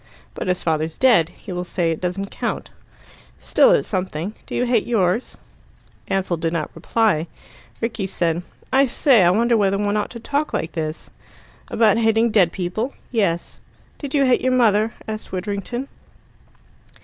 [0.33, 1.29] "But his father's dead.
[1.29, 2.71] He will say it doesn't count."
[3.39, 4.33] "Still, it's something.
[4.47, 5.37] Do you hate yours?"
[6.07, 7.27] Ansell did not reply.
[7.81, 8.41] Rickie said:
[8.73, 11.11] "I say, I wonder whether one ought to talk like this?"
[11.67, 13.61] "About hating dead people?" "Yes"
[13.99, 15.87] "Did you hate your mother?" asked Widdrington.